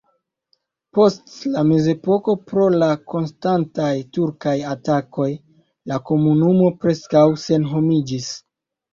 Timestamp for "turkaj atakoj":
4.17-5.27